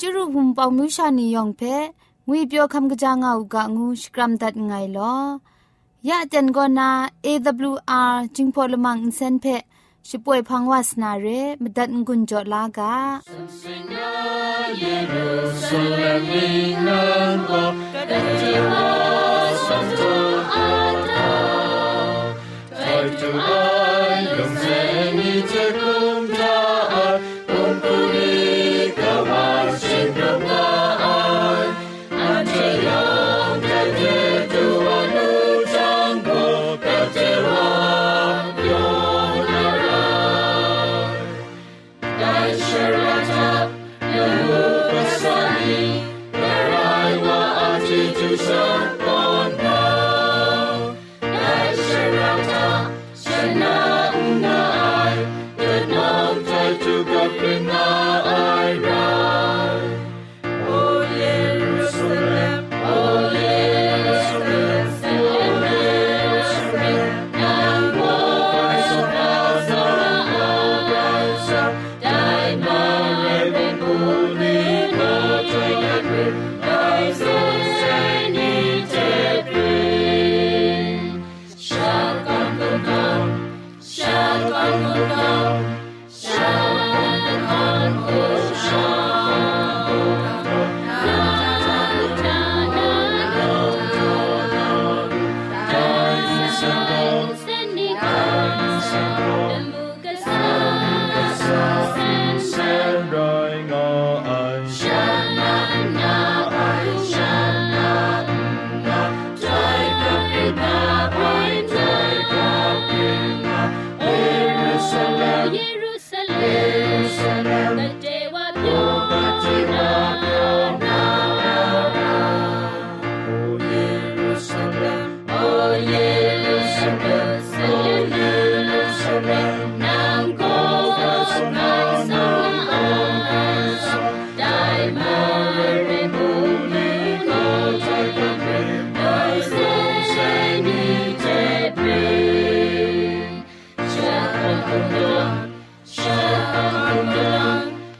[0.00, 1.62] จุรุภุมปองมิวชานียองเพ
[2.28, 5.14] งวยเปียวคำกะจางเอากะงูสกรัมดัดไงลอ
[6.08, 6.90] ยะเจนกอนา
[7.24, 9.46] AWR จิงพอลมังอินเซนเพ
[10.08, 11.26] ช่วยพังวาสนาเร
[11.62, 12.94] มดัดงุนจอลากา
[14.78, 15.28] เยรู
[15.64, 16.30] ซาเล็ม
[16.86, 17.00] นั
[17.34, 17.50] นโก
[18.10, 18.88] กะจิวา
[19.66, 20.00] สันโต
[20.52, 20.68] อา
[21.08, 21.32] ตา
[22.76, 22.82] ไท
[23.20, 23.87] จูอา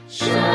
[0.09, 0.48] Shine.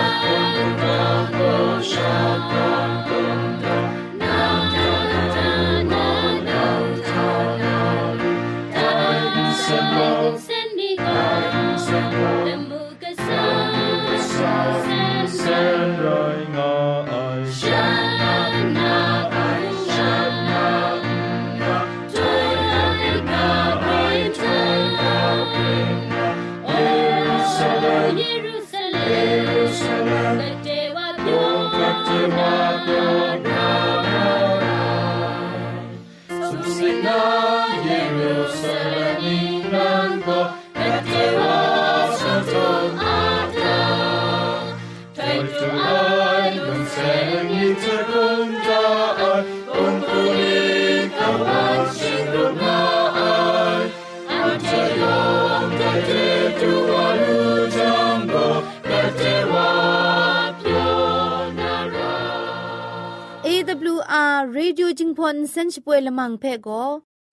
[64.43, 66.83] AWR Radio จิงพอนเซนช่วยละมังเพ่ก็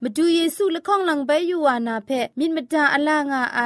[0.02, 3.60] มาดูเยซูละข้องหลังใบยูวานาเพ่มินมตาอลางาไอ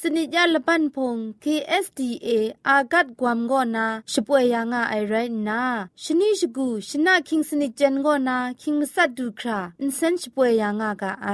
[0.00, 2.28] สนิจยาละปันพง KSDA
[2.68, 5.14] อากัดกวมก็นาช่วยยังาไอไร
[5.48, 5.62] นา
[6.02, 11.28] ชนิชกูชนะคิงสนิจเจนก็นาคิงมัสัดดูคราอินเซนช่วยยังากาไอ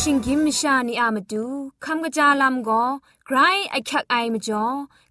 [0.00, 1.44] ชิงกิมชานีอามาดู
[1.84, 2.84] คำกระจาลำก็
[3.26, 3.36] ไกร
[3.70, 4.64] ไอคักไอมาจ่อ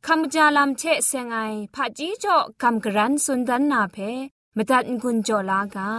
[0.05, 1.37] คำกระจาลำเชะเซงไอ
[1.73, 3.97] ผาจีจ่อคำกระรันสุนดันนาเพ
[4.57, 5.89] มตัดกุญจ่อลากา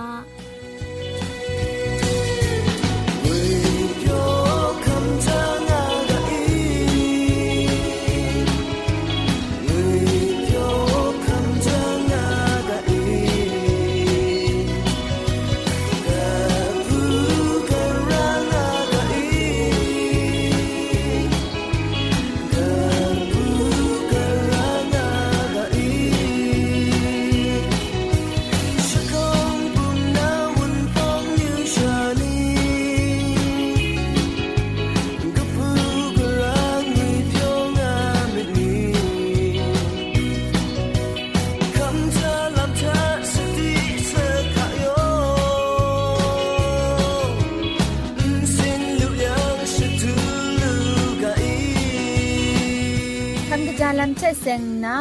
[53.92, 54.96] ลันเชเซงนา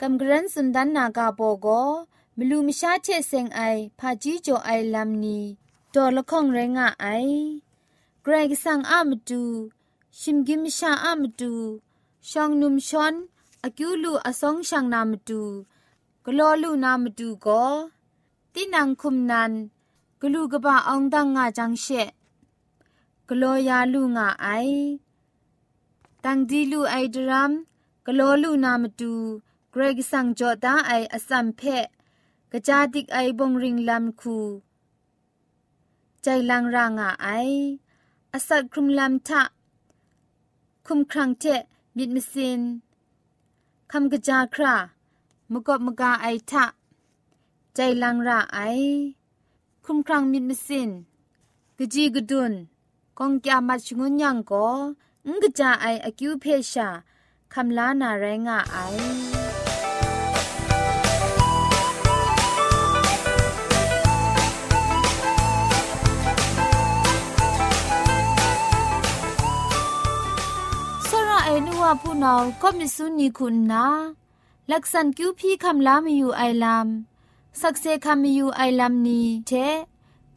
[0.00, 1.66] กัมกรันสุนดันนากาโปโก
[2.36, 3.60] มลูมชาเชเซงไอ
[3.98, 5.38] พาจีโจไอลัมนี
[5.94, 7.06] ดอละข้องไรงะไอ
[8.22, 9.42] เกรกสังอามตู
[10.20, 11.52] ชิมกิมชาอามตู
[12.30, 13.14] ชองนุมชอน
[13.62, 15.40] อากิวลูอสองช่างนามตู
[16.24, 17.64] กลอลูนามตูก็
[18.52, 19.52] ตินังคุมนัน
[20.20, 21.86] กลูกบะอองดังงาจังเช
[23.28, 24.46] กลอยาลูงาไอ
[26.24, 27.52] ตังดีลูไอดรัม
[28.09, 29.13] กลอลูนามตู
[29.71, 31.61] เกรกสังจอดาไออสัมเพ
[32.51, 34.37] กะจาติกไอบงริงลัมคู
[36.21, 37.27] ใจลังรางาไอ
[38.33, 39.41] อสัตครุมลัมทะ
[40.85, 41.45] คุมครังเจ
[41.97, 42.61] มิดมิสิน
[43.91, 44.75] คำกะจาครา
[45.51, 46.65] มกบมกาไอทะ
[47.75, 48.59] ใจลังราไอ
[49.85, 50.89] คุมครังมิดมิสิน
[51.77, 52.53] กะจีกะดุน
[53.19, 54.67] กองกยามัดชงุนยังก็
[55.33, 56.89] งกะจาไออคิวเพชา
[57.53, 58.77] คำลานาแรงาไอ
[71.49, 73.85] ไอนัวผู้นองก็มิสุนีคุณนา
[74.71, 76.87] ลักษณคิวพี่คำลามีอยู่ไอลาม
[77.61, 79.51] สักเซคำมีอยู่ไอลามนี้เท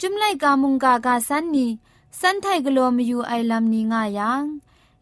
[0.01, 1.67] จุมไลกามุงกากาสันนี
[2.21, 4.45] สันไทกโลมีอยู่ไอลามนี้ง่ายัง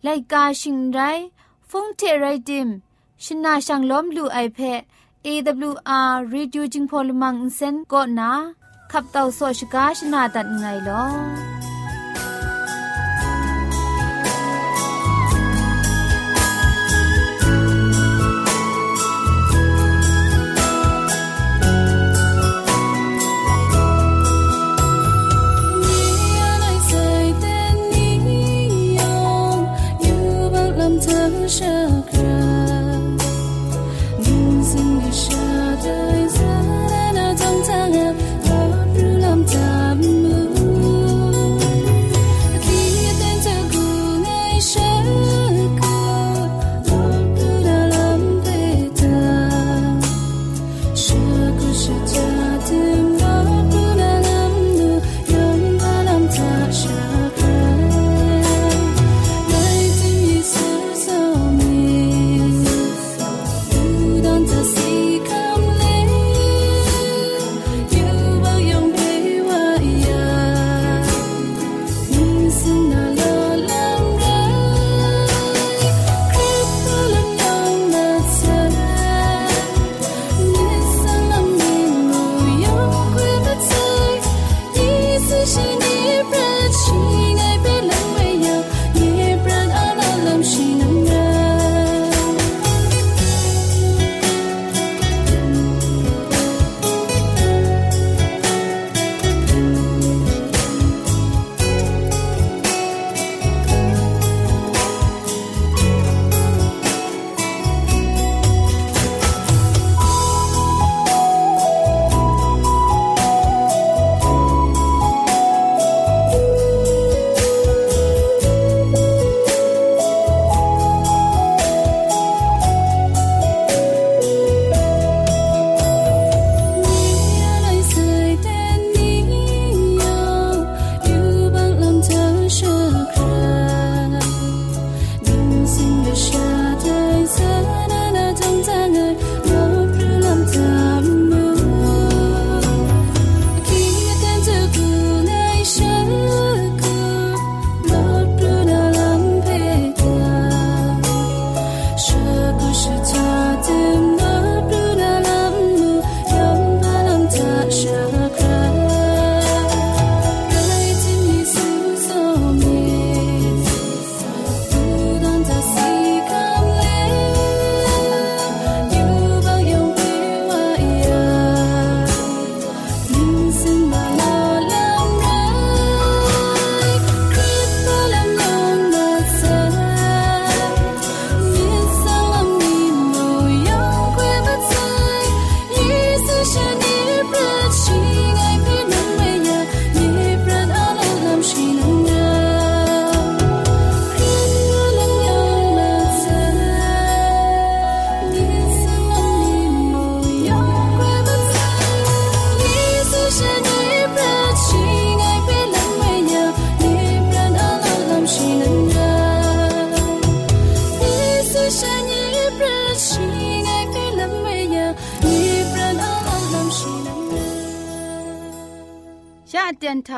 [0.03, 0.99] ไลกาชิงไร
[1.71, 2.69] ฟงเทไรดิม
[3.25, 4.59] ชนาช่างล้อมลูไอเพ
[5.27, 8.33] AWR Reducing Polymer Insen ก็นะ
[8.93, 11.05] ขับเต่าโซชกาชนาตัดไงลอ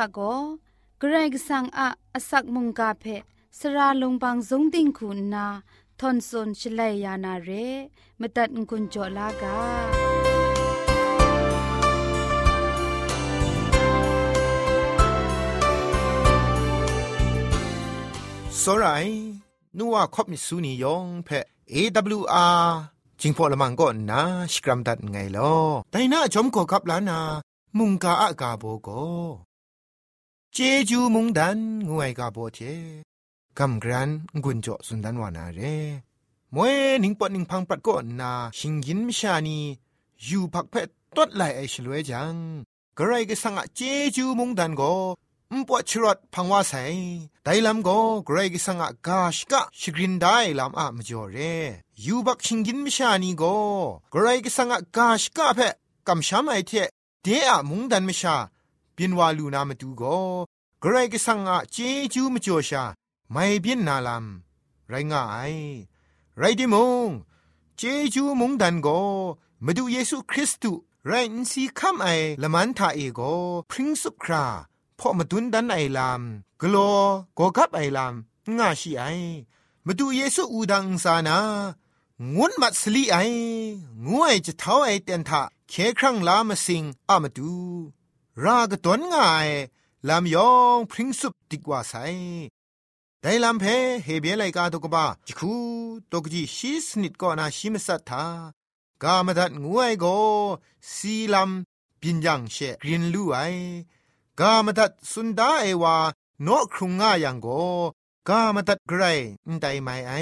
[0.02, 0.18] าโก
[0.98, 3.04] เกรกสังอาอสักมุงกาเพ
[3.58, 5.46] สราลงบางสงติงคุณนา
[6.00, 7.50] ทอนซนชลัยยานาเร
[8.20, 9.58] มตัดกุญจลากา
[18.60, 19.12] စောရိုင်
[19.76, 21.40] နူဝခေါပနိစုနီယောင်ဖဲ
[21.74, 22.66] AWR
[23.20, 25.54] จิงพอละมังก็นาสกรัมดัดไงลอ
[25.90, 27.20] แต่น่าจอมก็กับลานา
[27.78, 28.90] มุงกาอากาโบโก
[30.55, 31.57] เจจูมุงดัน
[31.89, 32.59] งวยกาโบเท
[33.57, 34.09] กำกรัน
[34.45, 35.61] กุนจ่อสุนดันวานาเร
[36.55, 39.59] มวยนิงปอนิงพังปัดก็นาชิงยินมชานี
[40.23, 40.75] อยู่พักเพ
[41.15, 42.35] ตดไหลไอชลวยจัง
[42.97, 43.79] กระไรก็สังอะเจ
[44.15, 44.93] จูมุงดันก็
[45.51, 46.73] มปวดชรดพังว่าใส
[47.43, 51.37] ไดลำก็กระไรก็สังอะกาชกะชกรินได้ลำอะมจ่อเร
[52.01, 53.57] อยู่บักชิงยินมชานีก็
[54.13, 55.59] กระไรก็สังอะกาชกะเพ
[56.07, 56.71] กำช้ำไอเท
[57.23, 58.37] เดอะมุงดันมชา
[59.01, 60.17] เปียนวาลูนามาดูก็
[60.81, 61.77] กระไรก็สังอะเจ
[62.13, 62.83] จูมจ่อชา
[63.31, 65.55] ไม่เปียนนาลำไรง่าย
[66.37, 66.75] ไรดิม
[67.07, 67.09] ง
[67.77, 67.81] เจ
[68.13, 68.87] จูมงดันโก
[69.65, 72.07] มาดูเยซูคริสต์ไรนซีคัมไอ
[72.41, 73.21] ละมันทาเอโก
[73.69, 74.45] พริ้งสุครา
[74.99, 76.21] พอมาดุนดันไอลาม
[76.61, 77.03] กลัว
[77.37, 78.13] กกับไอลาม
[78.57, 79.03] ง่าชีไอ
[79.85, 81.39] มาดูเยซูอูดังสานา
[82.35, 83.17] งุนมัดสลีไอ
[84.07, 87.51] งวยจะเท้าไอเตียนทาเคครั้งลามาสิงอามาดู
[88.45, 89.49] รากตนง่าย
[90.07, 91.93] ลามยองพริ้งสุบดีกว่าไซ
[93.21, 93.65] ไดลัมเพ
[94.03, 95.53] เฮเบียไลกาตกบะจิคู
[96.11, 98.25] ตกจีชีสนิดก็นาชิมสัทธา
[99.03, 100.05] กามดัดงวยโก
[100.93, 101.51] ซีลัม
[102.01, 103.37] ปินยังเชกรินลู่ไอ
[104.39, 105.95] กามดัดสุนดาเอวา
[106.43, 107.47] โนครุงง่ายังโก
[108.29, 109.03] กามดัดไกร
[109.53, 110.13] นไดไม่ไอ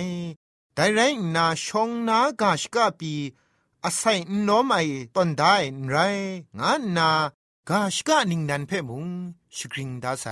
[0.76, 1.00] ไดไร
[1.36, 3.14] นาชงนากาชกาปี
[3.84, 4.76] อาศัยนอมไอ
[5.16, 5.56] ตอนได้
[5.90, 5.96] ไร
[6.60, 7.10] งานนา
[7.72, 9.06] กาชกานิงนันเพมุง
[9.56, 10.26] ชกริงดาไซ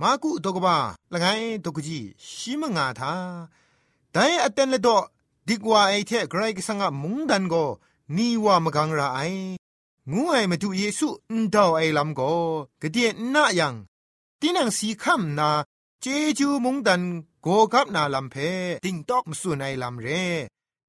[0.00, 0.76] มากุตกบา
[1.12, 1.26] ละไง
[1.64, 1.98] ตกจี
[2.28, 3.14] ชิมงาทา
[4.12, 4.98] แต่อเตนเลดอ
[5.48, 7.54] ดิกว่าไอเทไกรกสังะมุงดันโก
[8.16, 9.20] นีว่ามกังราไอ
[10.12, 12.20] งูไอมาดูเยซูอุนดาวไอลำโก
[12.82, 13.74] กะเดียนนายัง
[14.40, 15.50] ตินังสีคำนา
[16.00, 16.06] เจ
[16.38, 17.02] จูมุงดัน
[17.42, 18.34] โกกับนาลำเพ
[18.84, 20.08] ติงตอกมสุนไอลำเร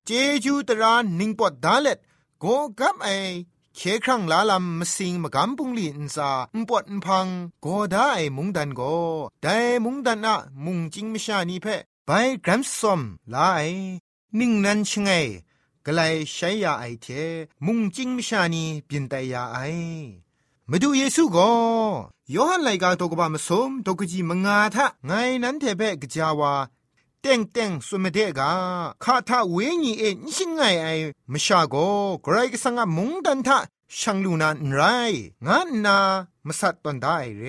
[0.05, 0.09] เจ
[0.43, 1.97] จูตรานิงปอดดาเล็ด
[2.39, 2.45] โก
[2.79, 3.09] กับไอ
[3.77, 7.27] เคครั้งลาลำมสิงมกำปุงลีนซาอุปวดอุพัง
[7.61, 8.81] โกได้มุงดันโก
[9.43, 11.67] ได้มุงดันอะมุงจิงมิชานีเพ
[12.05, 12.09] ไป
[12.45, 13.01] กรัมซอม
[13.33, 13.61] ลาไอ
[14.39, 15.09] นิ่งนันชงไง
[15.85, 17.07] กลายใช้ยาไอเท
[17.65, 19.57] มุงจิงมิชานีเปลี่ยนแต่ยาไอ
[20.69, 21.51] มาดูเยซูก็
[22.33, 25.11] ยอหันไลกาตกบามสมตกจีมงาทะไง
[25.43, 26.53] นั้นเทเปกจาวา
[27.27, 28.51] เต็งเต็งสุมเดกา
[29.03, 30.87] ข้าทาเวญีเอ็นชิงไงไอ
[31.31, 31.75] มชาโก
[32.23, 33.57] ไกรก็สังมุงดันทะ
[33.97, 34.81] ช่างลูนานไร
[35.45, 35.97] งานนา
[36.47, 37.43] มสัตตันได้เร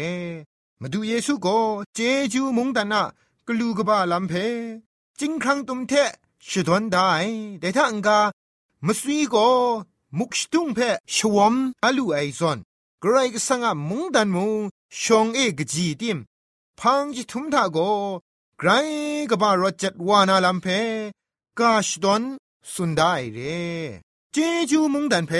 [0.80, 1.48] มาดูเยซูโก
[1.94, 1.98] เจ
[2.32, 3.02] จูมุงดันนะ
[3.46, 4.32] กลูกบาลัมเพ
[5.18, 5.92] จิงครั้งตุมเท
[6.48, 7.10] ชดวนได้
[7.60, 8.20] แต่ถ้าอังกา
[8.86, 9.36] มสวีโก
[10.18, 10.78] มุกชตุงเพ
[11.14, 11.54] ชวม
[11.84, 12.58] อลูไอซอน
[13.00, 14.60] ไกรก็สังมุงดันมุง
[15.02, 16.18] ชงเอกจีติม
[16.78, 17.78] พังจิทุมทาโก
[18.60, 18.70] ไกร
[19.30, 20.66] กบารจัดวานาลัมเพ
[21.58, 22.22] กาชดอน
[22.72, 23.38] สุนได้เร
[24.32, 24.36] เจ
[24.70, 25.32] จูมุงดันเพ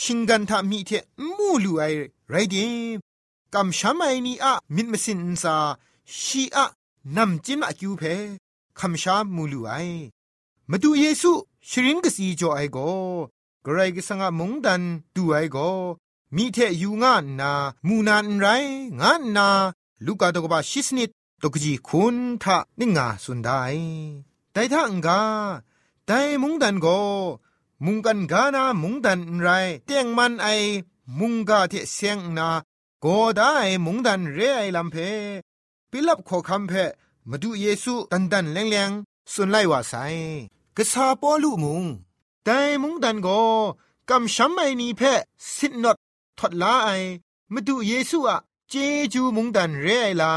[0.00, 0.90] ชิงกันทามีเท
[1.36, 1.82] มูลูไอ
[2.30, 2.98] ไรดิม
[3.54, 5.56] กำช้ำไอนีอะมิดมสินซา
[6.22, 6.66] ชีอะ
[7.16, 8.02] นำจินอะคิวเพ
[8.78, 9.72] คำช้ำมูลูไอ
[10.70, 11.30] มาดูเยซู
[11.68, 12.78] ชริงกสีจอไอโก
[13.64, 14.82] กระไรก็สังะมุงดัน
[15.14, 15.56] ดูไอโก
[16.36, 17.52] มีเทอยู่งานนา
[17.86, 18.46] มูนานไร
[19.00, 19.48] งานนา
[20.04, 21.10] ลูกาตกบาชิสนิด
[21.42, 23.62] ตกจีคุณทะนิงาสุนได้
[24.52, 25.22] แต่ถ้าอังกา
[26.06, 26.86] แต่มุงดันโก
[27.84, 29.48] มุงกันกานามุงดันไร
[29.86, 30.46] เตียงมันไอ
[31.18, 32.48] มุงกาเทเสียงนา
[33.00, 33.52] โกได้
[33.84, 34.96] มุงดันเรไอลำเพ
[35.90, 36.72] ปิลับขอคำเพ
[37.28, 38.90] มาดูเยซูตันตันแรงแรง
[39.32, 39.94] สุนไลว่าไซ
[40.76, 41.84] กษาปอลุมุง
[42.44, 43.28] แต่มุงดันโก
[44.10, 45.02] กำช้ำไอนีเพ
[45.54, 45.96] สินนด
[46.38, 46.88] ทดลาไอ
[47.52, 48.74] มาดูเยซูอะเจ
[49.12, 50.32] จูมุงดันเรไอลา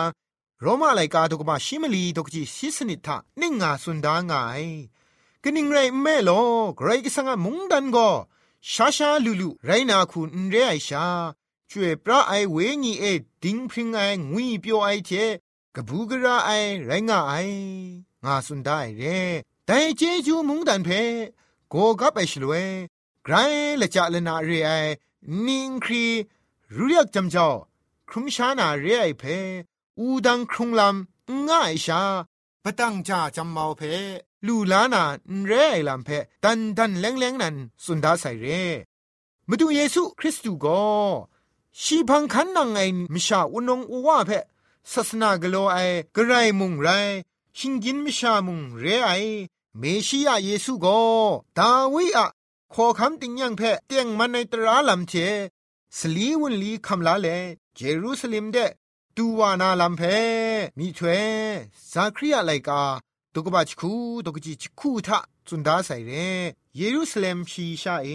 [0.63, 4.63] โรมาไลกาตกมาชิมลีตกจีซิสนิทะนิงาสุนดางาย
[5.44, 6.32] กนิงไรแม่โล
[6.77, 8.10] ไกรกิสังมุงดันก็
[8.72, 11.06] ชาชาลูลูไรนาคุณเรไอชา
[11.70, 13.06] ช่วยพระไอเวญีเอ
[13.44, 14.00] ดิงพริงไอ
[14.32, 15.10] งุยเปียวไอเท
[15.75, 16.51] กบูกระไอ
[16.86, 17.34] ไรงาไอ
[18.25, 19.03] งาสุนได้เร
[19.65, 20.89] แต่เจจูมุงดันเพ
[21.70, 22.65] โกกับไอชลวย
[23.24, 23.36] ไกร
[23.82, 24.72] ละจะละนาเรไอ
[25.46, 26.06] นิงครี
[26.75, 27.48] รู้เรียกจำเจ้า
[28.10, 29.24] ครุมชานาเรไอเพ
[30.01, 32.01] อูดังครุงลำง่ายชา
[32.63, 33.81] ปะตั้งจาจำเมาเพ
[34.46, 35.03] ลูลานา
[35.48, 36.10] เรไอลำเพ
[36.43, 38.63] ดันดันแรงแรงนั้นสุนดาใส่เร่
[39.50, 40.84] มาดูเยซูคริสต์ก็
[41.81, 42.81] ชีพังคันนังไอ
[43.13, 44.31] มิชาอุนงอว่าเพ
[44.91, 45.77] ศาสนากโลไอ
[46.15, 46.88] กระไรมุงไร
[47.58, 49.12] ชิงกินมิชามุงเรไอ
[49.79, 51.00] เมชิยาเยซูก็
[51.58, 52.27] ดาวิอะ
[52.74, 55.13] ขอคำติงยังเพเตียงมันในตราลำเจ
[55.98, 57.27] สลีวุนลีคำลาเล
[57.75, 58.58] เยรูซาเล็มเด
[59.18, 60.01] ตูวานาลำเพ
[60.77, 61.25] มีถวย
[61.91, 62.84] ซาคริยาไลกา
[63.34, 63.94] ตุกบะชคู
[64.25, 66.12] ตุกจิชคูทะจุนดาใส่เร
[66.77, 68.08] เยรูซาเล็มชีชาเอ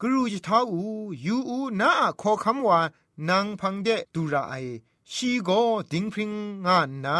[0.00, 0.82] กรูจิทาอู
[1.26, 2.80] ยูอูนาขอคำว่า
[3.28, 4.54] นางพังเดดูราไอ
[5.12, 5.50] ชีโก
[5.90, 6.32] ดิงพริง
[6.66, 7.18] งานนา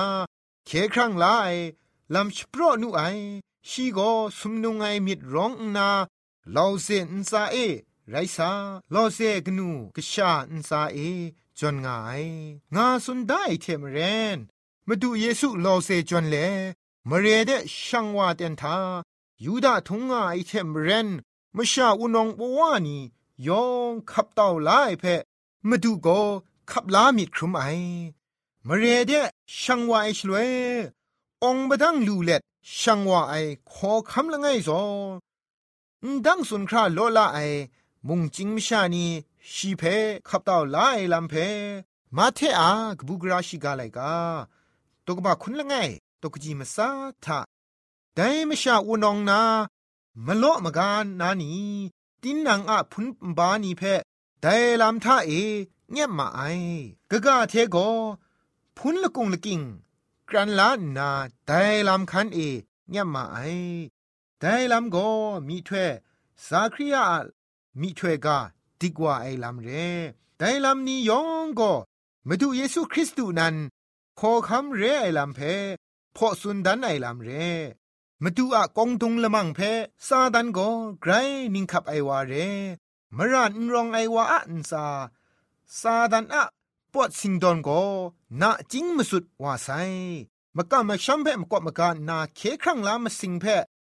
[0.67, 1.49] เคครั้งลาไอ
[2.15, 3.03] ลำชโปรนูไอ
[3.69, 3.99] ชีโก
[4.39, 5.89] สุมนุงไอมิดร้องนา
[6.53, 7.57] เลาเซนซาเอ
[8.11, 8.53] ไรซา
[8.95, 10.99] ลาวเซกนูกชาอินซาเอ
[11.59, 12.25] จนงาย
[12.75, 13.99] งาสุนได้เทมเร
[14.37, 14.39] น
[14.89, 16.37] มาดูเยซูลาวเซจนเล
[17.09, 17.51] มเรเด
[17.87, 18.79] ช่างว่าเตนทา
[19.45, 21.09] ยูดาทงงาไอเทมเรน
[21.57, 22.99] มชาอุนองบวานี
[23.47, 25.05] ยองขับเต่าลายเพ
[25.69, 26.09] มาดูโก
[26.71, 27.63] ขับลามิดครุมไอ
[28.67, 29.13] มเรเด
[29.61, 30.51] ช่างว่าไอชลวย
[31.45, 32.43] องบดังลูเล็ด
[32.81, 33.35] ช่างว่าไอ
[33.73, 34.83] ขอคำละไงซอ
[36.27, 37.39] ดังสุนคราโลละไอ
[38.09, 39.05] มุงจิงมชานี
[39.55, 39.83] ชีเพ
[40.29, 41.35] ขับเต่าลาไอลำเพ
[42.17, 44.15] มาเทอากบุกราชิกาไลกา
[45.07, 45.75] ตกบะคุณละไง
[46.23, 46.89] ตกจีมาซา
[47.25, 47.39] ทะ
[48.15, 49.41] แต่ม่ชาอุนองนา
[50.27, 51.51] มะโลมกานนานี
[52.23, 53.07] ตินนังอะพุน
[53.39, 53.83] บานีเพ
[54.41, 55.33] แต่ลำท่าเอ
[55.93, 56.41] เงียบมาไอ
[57.11, 57.77] กะกะเทโก
[58.77, 59.61] พุนละกุงละกิง
[60.29, 61.11] กรันลานา
[61.47, 62.39] แต่ลำคันเอ
[62.91, 63.39] เงียบมาไอ
[64.41, 64.97] แต่ลำโก
[65.49, 65.91] มีถ้วย
[66.47, 67.05] สาคริยา
[67.81, 68.39] มีถ้วยกา
[68.81, 69.69] ดีกว่าไอลำเร
[70.39, 71.73] แต่ลำนี้ยองก็
[72.29, 73.55] มาดูเยซูคริสต์นั้น
[74.19, 75.41] ขอคำเรไอลำเพ
[76.17, 77.31] พอสุนดันไอลำเร
[78.23, 79.61] มาดูอะกองตุงละมังเพ
[80.07, 80.69] ซาดันก็
[81.01, 81.13] ไกร
[81.55, 82.33] นิงขับไอวาเร
[83.17, 84.85] มรันรองไอวาอันซา
[85.81, 86.45] ซาดันอะ
[86.93, 87.83] ปอดสิงดอนก็
[88.41, 89.69] นาจิงมสุดว่าไซ
[90.57, 93.45] มกะมาชัมเพมกอมกะนาเคครั้งลามาสิงเพ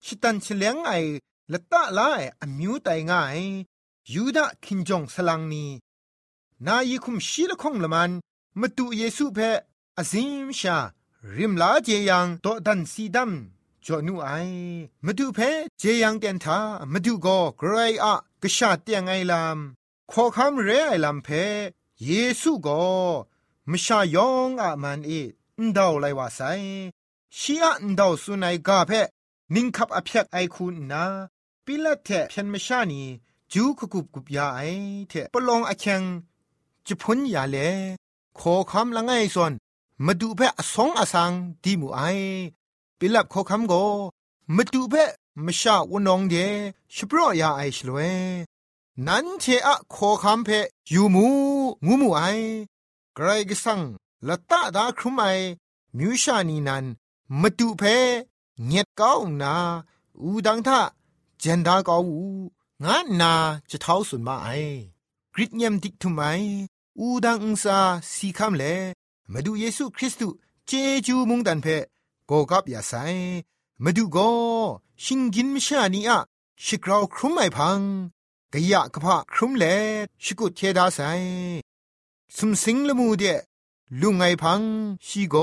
[0.05, 0.91] ชิตันเฉลียงไอ
[1.51, 3.39] ละตะลาไออมิวไตง่าย
[4.13, 5.65] ยูดาคินจงสลังนี
[6.67, 8.11] นายคุมชีละคงละมัน
[8.59, 9.39] มาดูเยซูเพ
[9.97, 10.77] อาซิมชา
[11.35, 13.31] ริมลาเจยังโตดันซีดัม
[13.85, 14.29] จอนูไอ
[15.05, 15.39] มาดูเพ
[15.79, 16.59] เจยังเตียนทา
[16.91, 19.57] มาดูก็ไกรอะกษาเตียงไอลาม
[20.11, 21.27] ขอคำเรไอลามเพ
[22.05, 22.11] เย
[22.41, 22.81] ซูก็
[23.71, 25.11] มชายองอะมันเอ
[25.61, 26.41] นดาวไลว่าไซ
[27.37, 28.91] ชีอะนดาวสุนัยกาเพ
[29.53, 31.03] นิงคับอภิยกไอคุณนา
[31.65, 33.03] ปิละเทเพียนมชานี
[33.53, 34.61] จูคุกุบกุบยาไอ
[35.09, 36.01] เทปลองอเชง
[36.85, 37.57] จะพ้นยาเล
[38.39, 39.51] ขอคำละไงส่วน
[40.05, 41.31] มาดูเพอสองอสัง
[41.63, 42.01] ดีมูไอ
[42.97, 43.73] ปิลับขอคำโก
[44.55, 44.95] มาดูเพ
[45.45, 46.35] มชาวนองเด
[46.95, 47.99] ชปรยาไอชลเว
[49.07, 50.49] นั้นเทอะขอคำเพ
[50.93, 51.25] ยูมู
[51.85, 52.21] งูมูไอ
[53.15, 53.79] ไกรกสัง
[54.27, 55.23] ละตาดาครุมไอ
[55.97, 56.85] มิวชานีนัน
[57.41, 57.83] มาดูเพ
[58.65, 59.53] เงียดก้าวนา
[60.21, 60.79] อูดังทะ
[61.39, 62.21] เจนดาก้าวู
[62.85, 63.33] งานนา
[63.71, 64.49] จะเท้าสุนมาไอ
[65.33, 66.21] กริดเยมดิกทุไม
[66.99, 67.79] อูดังอุซา
[68.13, 68.63] สีคำเล
[69.31, 70.35] มาดูเยซูคริสต์
[70.67, 70.71] เจ
[71.05, 71.67] จูมุงดันเพ
[72.27, 72.93] โกกับยาไซ
[73.83, 74.17] มาดูโก
[75.03, 76.19] ชิงกินมชานีอะ
[76.63, 77.79] ชิกราวครุมไอพัง
[78.53, 79.65] กะยะกะพะครุมเล
[80.23, 80.99] ชิกุเทดาไซ
[82.35, 83.23] สุมสิงละมูเด
[84.01, 84.61] ลุงไอพัง
[85.07, 85.35] ชีโก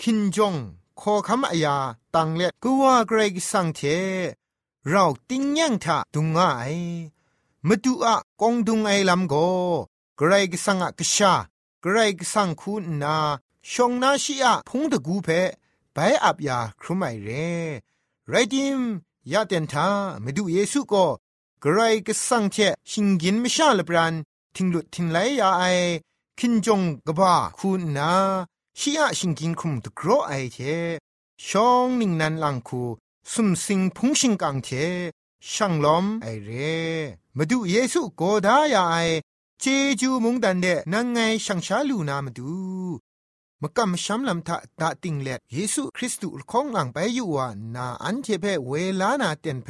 [0.00, 0.54] คินจง
[1.00, 1.76] ขอคำอายา
[2.14, 3.80] ตังเล็ดก็ว่าเกรกสังเท
[4.90, 6.40] เราติ้งยังทะดุงไอ
[7.66, 9.34] มาดูอะกองดุงไอลำโก
[10.16, 11.32] เกรกสังอะกชา
[11.82, 13.16] เกรกสังคุณนา
[13.70, 15.28] ชงนาชีอะพงตะกูเพ
[15.92, 17.28] ไปอับยาครุไมเร
[18.28, 18.80] ไรดิม
[19.32, 19.88] ยาเตนทา
[20.24, 21.06] มาดูเยซูก็
[21.60, 22.56] เกรกสังเท
[22.90, 24.14] ชิงกินไม่ชาลบรัน
[24.54, 25.64] ทิงหลุดทิงไหลยาไอ
[26.38, 28.12] คินจงกบ้าคุณนา
[28.78, 30.58] ชีอะชิงกินคุมตะกรอไอเท
[31.46, 32.82] ชองนิงนันลังคู
[33.32, 34.68] สุมสิงพุงชิงกังเท
[35.52, 36.50] ช่างล้อมไอเร
[37.36, 38.96] มาดูเยซูโกดายาไอ
[39.60, 39.64] เจ
[40.00, 42.52] จูมุงดันเดนังไงช่างชาลูนามาดู
[43.62, 49.68] มกำช้ำลำทะตาติงเล็เยซูคริสต์ของหลังไปอยู่ว่านาอันเทเพเวลานาเต็นเพ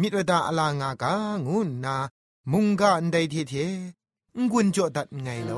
[0.00, 1.14] มิตรดาอลางากา
[1.46, 1.96] งูนา
[2.52, 3.54] มุงกาอันใดเทเท
[4.50, 5.52] งุนจอดัดไงล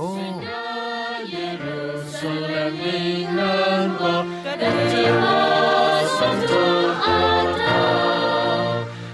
[5.53, 5.56] อ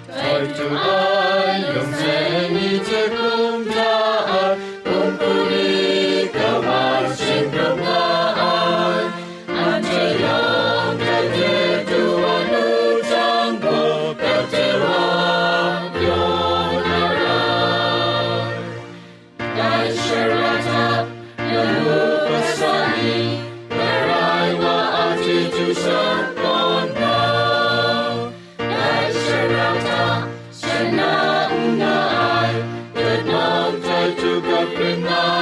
[0.08, 3.51] 할 때가 영생이 제고
[34.62, 35.41] up and on.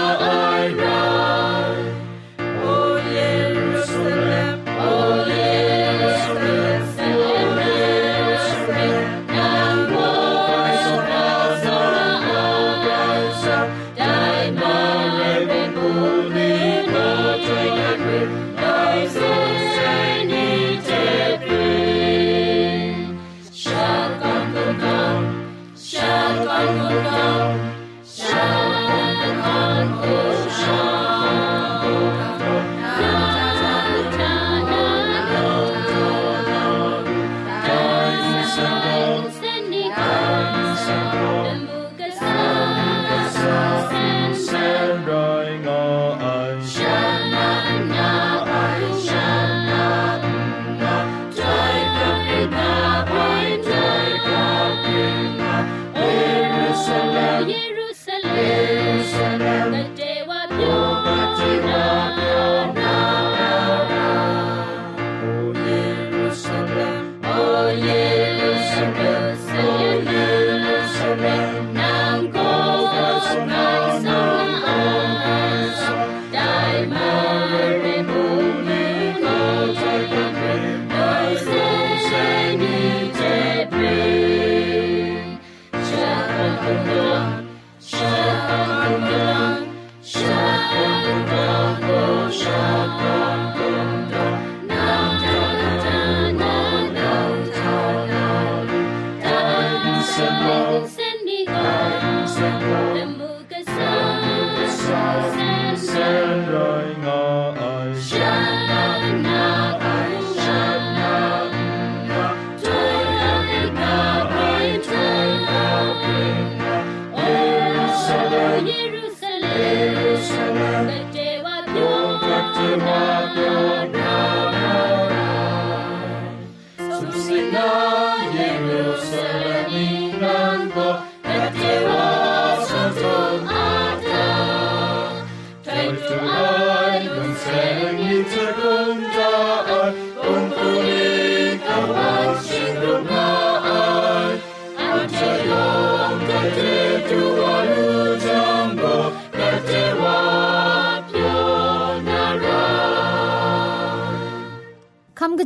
[108.08, 108.29] ค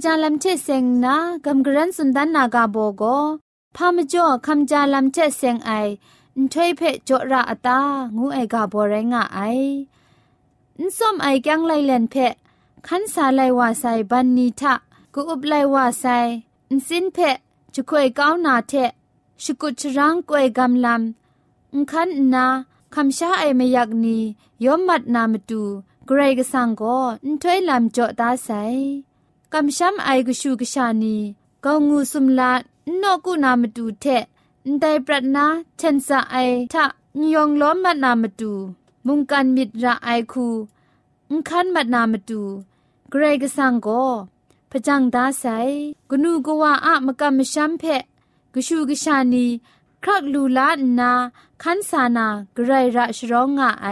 [0.04, 3.02] จาลำเชเซงนะกำกรันสุนดันนากาโบโก
[3.76, 5.70] พามจ่อคำจาลำเชเซงไอ
[6.52, 7.78] ถ้วยเพจจระอตา
[8.16, 9.40] งูไอกาบอเรงะไอ
[10.78, 12.14] อินส้มไอกังไลเลนเพ
[12.86, 14.74] ขันสาไลวาไซบันนีทะ
[15.14, 16.04] กูอุบไลวาไซ
[16.70, 17.18] อินสินเพ
[17.74, 18.72] จุควยก้าวนาเท
[19.42, 22.46] ชกุชรังกวยกำลำอุคันนา
[22.94, 24.18] คำชาไอไมอยากนี
[24.64, 25.62] ยอมมัดนามตู
[26.06, 26.82] เกรกสังโก
[27.24, 28.50] อินถ้วยลำจ่อตาไซ
[29.56, 31.16] กำช้ำไอกชูกชานี
[31.64, 32.52] กองูสุมลา
[33.02, 34.04] นกูนามตูเท
[34.80, 36.36] ได้ปรัดนาเชนซาไอ
[36.72, 36.84] ทะ
[37.20, 38.52] นยองล้อมมัดนามตู
[39.06, 40.46] มุงกันมิดระไอคู
[41.30, 42.40] อุคันมัดนามตู
[43.10, 43.88] เกรกสังโก
[44.70, 45.44] พจังดาไซ
[46.10, 48.02] กนูกว่าอะมกำมช้ำเพะ
[48.54, 49.46] กชูกชานี
[50.02, 51.10] ครักลูลานา
[51.62, 53.88] คันสานากรระชร้องงะไอ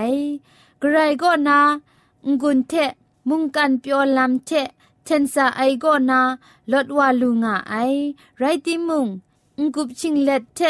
[0.83, 1.59] กรก็นา
[2.41, 2.73] งุนเท
[3.29, 4.51] มุงกันเปียวลำเท
[5.05, 6.21] เชนซาไอโกนา
[6.73, 7.75] ลดวาลุงะไอ
[8.39, 9.07] ไรติมุง
[9.59, 10.61] งกุบชิงเล็ดเท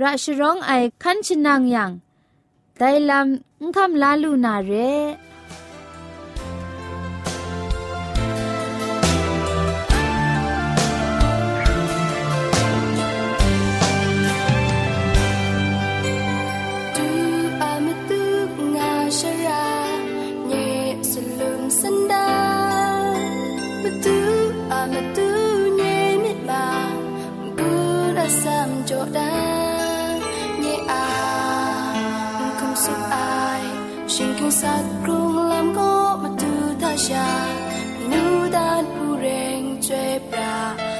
[0.00, 1.90] ราชร้องไอคันชนางยัง
[2.76, 4.72] ไดลำงคำลาลูนาเร
[34.60, 37.28] สักกรุงลำก็มาดูท่าชา
[38.10, 38.22] นู
[38.56, 40.91] ดานผู้เร่งเจ็บปรา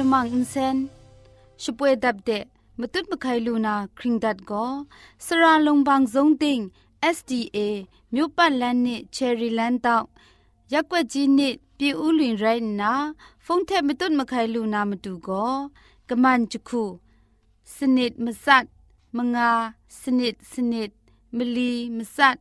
[0.00, 0.76] လမန်အင်းစန်
[1.62, 2.44] ရှပွေဒပ်တဲ့
[2.80, 4.72] မတုတ်မခိုင်လူနာခရင်ဒတ်ကို
[5.26, 6.60] စရာလုံဘန်းဇုံတင်
[7.16, 7.58] SDA
[8.14, 10.06] မြို့ပတ်လန်းနစ် Cherry Land တောက်
[10.72, 12.92] ရက်ွက်ကြီးနစ်ပြည်ဦးလွင်ရိုင်းနာ
[13.44, 15.52] ဖုန်ထက်မတုတ်မခိုင်လူနာမတူကို
[16.08, 16.82] ကမန်ချခု
[17.74, 18.66] စနစ်မစတ်
[19.16, 19.50] မငါ
[20.00, 20.90] စနစ်စနစ်
[21.36, 22.38] မီလီမစတ်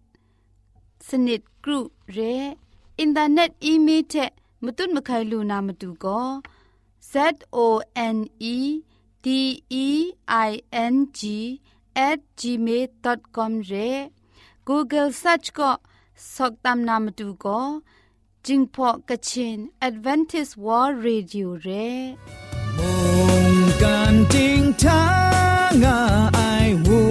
[1.07, 1.79] စနစ်ဂရု
[2.15, 2.35] ရဲ
[2.99, 4.31] အင်တာနက်အီးမေးထက်
[4.63, 6.27] မတုတ်မခိုင်လူနာမတူကို
[7.13, 8.81] Z O N E
[9.21, 11.61] D E I N G
[11.95, 14.09] at gmail.com re
[14.65, 15.69] google search ko
[16.15, 17.57] soktam namatu ko
[18.45, 22.15] jingpho kachin advantage world radio re
[22.77, 25.01] mong kan jing ta
[25.81, 25.97] nga
[26.47, 27.10] ai wo